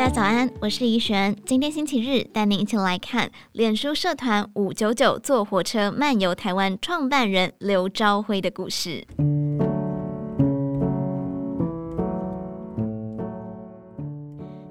[0.00, 1.36] 大家早安，我是怡璇。
[1.44, 9.06] 今天星期日，带您一起来看脸书社团五九九坐火车漫游台湾创办人刘朝辉的故事。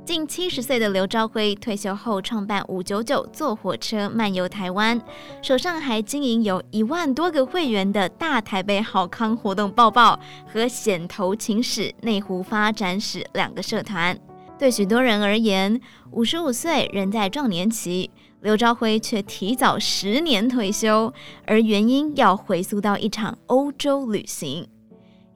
[0.04, 5.00] 近七十岁的刘朝辉退休后创办五九九坐火车漫游台湾，
[5.43, 10.20] 手上还经营有一万多个会员的大台北好康活动报报
[10.52, 14.20] 和显头情史内湖发展史两个社团。
[14.59, 15.80] 对许多人而言，
[16.12, 21.13] 五十五岁仍在壮年期，刘朝辉却提早十年退休，
[21.45, 24.67] 而原因要回溯到一场欧洲旅行。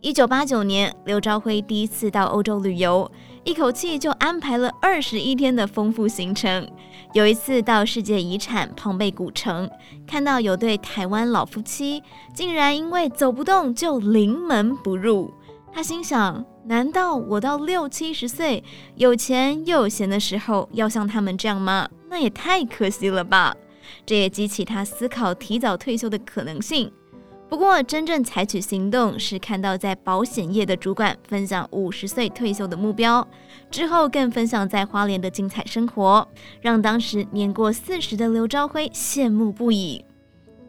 [0.02, 3.09] 一九八九年，刘朝辉第一次到欧洲旅游，
[3.45, 6.70] 一口气就安排了二十一天的丰富行程。
[7.14, 9.70] 有一次到世界遗产庞贝古城，
[10.05, 12.03] 看到有对台湾老夫妻，
[12.34, 15.34] 竟然因为走不动就临门不入。
[15.72, 18.64] 他心想：难道我到六七十岁
[18.95, 21.89] 有钱又有闲的时候要像他们这样吗？
[22.09, 23.56] 那也太可惜了吧！
[24.06, 26.91] 这也激起他思考提早退休的可能性。
[27.50, 33.28] 不过，真正采取行动是看到在保险业的主管分享五十岁退休的目标，
[33.69, 36.28] 之后更分享在花莲的精彩生活，
[36.61, 40.03] 让当时年过四十的刘朝辉羡慕不已。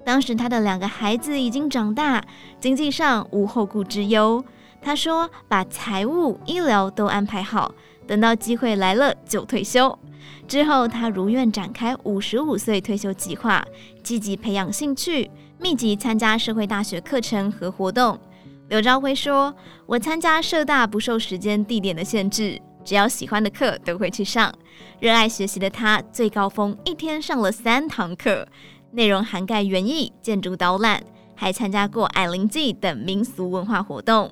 [0.05, 2.23] 当时他的两个孩子已经长大，
[2.61, 4.45] 经济上无后顾之忧。
[4.85, 7.75] 他说：“把财务、医疗都安排好，
[8.07, 9.99] 等到机会来了就退休。
[10.47, 13.65] 之后，他如愿展开五十五岁退休计划，
[14.03, 18.21] 积极培养兴趣，密集参加社会大学课程和活动。”
[18.69, 19.55] 刘朝辉说
[19.87, 24.53] ：“我参加社大不受时间、地点的限制，只要喜欢的课都会去上。
[25.01, 28.47] 热爱学习的他，最高峰一天上了三堂课，
[28.91, 31.03] 内容涵盖园艺、建筑导览，
[31.35, 34.31] 还参加过矮灵祭等民俗文化活动。”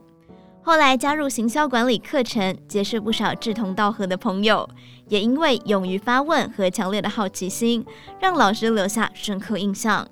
[0.64, 4.68] 后来加入行销管理课程，结识不少志同道合的朋友，
[5.08, 7.84] 也因为勇于发问和强烈的好奇心，
[8.20, 10.06] 让老师留下深刻印象。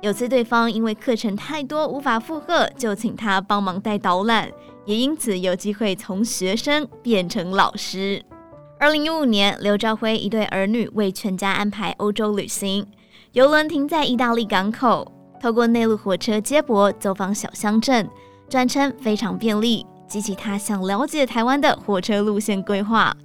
[0.00, 4.48] 有次对方因为课程太多无法负荷，就请他帮忙带导览，
[4.84, 8.22] 也因此有机会从学生变成老师。
[8.78, 12.86] 二零一五年，刘朝辉一对儿女为全家安排欧洲旅行，
[13.32, 15.10] 游轮停在意大利港口，
[15.42, 18.08] 透过内陆火车接驳走访小乡镇，
[18.48, 19.84] 转乘非常便利。
[20.08, 23.16] 激起他想了解台湾的火车路线规划。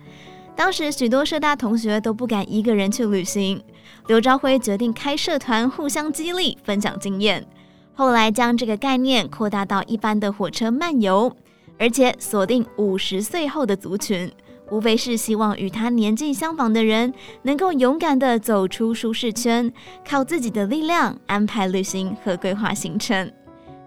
[0.55, 3.63] 当时许多社大同学都不敢一个人去旅行，
[4.07, 7.45] 刘朝辉决定开社团，互相激励，分享经验。
[7.93, 11.35] 后来将这个概念扩大到一般的火车漫游，
[11.79, 14.31] 而且锁定五十岁后的族群，
[14.69, 17.13] 无非是希望与他年纪相仿的人
[17.43, 19.71] 能够勇敢地走出舒适圈，
[20.07, 23.31] 靠自己的力量安排旅行和规划行程。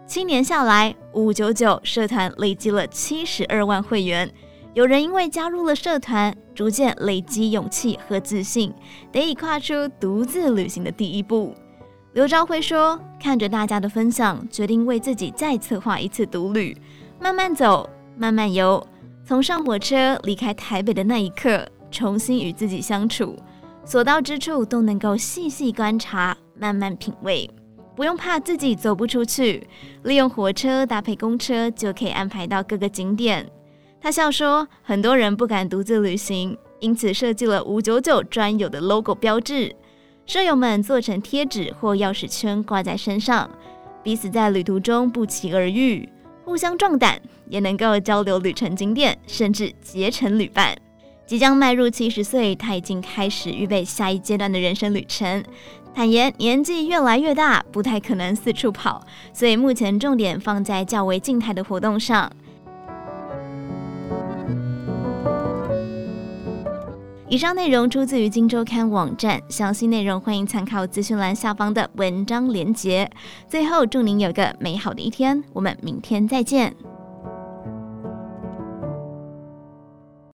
[0.06, 4.30] 七年下来，五九九社团累积了七十二万会员。
[4.74, 8.72] 有人因为加入了社团，逐渐累积勇气和自信，
[9.10, 11.54] 得以跨出独自旅行的第一步。
[12.12, 16.76] 刘朝辉说：“看着大家的分享，决定为自己再策划一次独旅，
[17.18, 18.86] 慢慢走，慢慢游。
[19.24, 23.34] 从上火车离开台北的那一刻，重新与自己相处，
[23.86, 27.48] 所到之处都能够细细观察，慢慢品味。”
[27.96, 29.66] 不用怕自己走不出去，
[30.02, 33.48] 利用火车搭配公车就可以安排到各个景点。
[34.00, 39.74] 他笑说，很多人不敢独自旅行，因此设计了五九九专有的 logo 标志，
[40.26, 43.48] 舍友们做成贴纸或钥匙圈挂在身上，
[44.02, 46.08] 彼此在旅途中不期而遇，
[46.44, 50.76] 互相壮胆，也能够交流旅程景点，甚至结成旅伴。
[51.26, 55.42] 即将迈入七十岁，他已经开始预备下一阶段的人生旅程。
[55.94, 59.00] 坦言年纪越来越大，不太可能四处跑，
[59.32, 62.30] 所以目前重点放在较为静态的活动上。
[67.28, 73.10] 以上内容出自于《金周刊》网站，详细内容欢迎参考资讯栏下方的文章连结。
[73.48, 76.74] 最后，祝您有个美好的一天，我们明天再见。